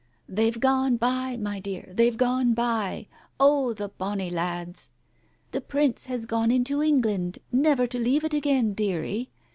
"They've 0.27 0.59
gone 0.59 0.97
by, 0.97 1.37
my 1.37 1.59
dear, 1.59 1.93
they've 1.95 2.17
gone 2.17 2.55
by. 2.55 3.07
Oh, 3.39 3.71
the 3.71 3.87
bonny 3.89 4.31
lads!... 4.31 4.89
The 5.51 5.61
Prince 5.61 6.07
has 6.07 6.25
gone 6.25 6.49
into 6.49 6.81
Eng 6.81 7.01
land, 7.01 7.37
never 7.51 7.85
to 7.85 7.99
leave 7.99 8.23
it 8.23 8.33
again, 8.33 8.73
dearie. 8.73 9.29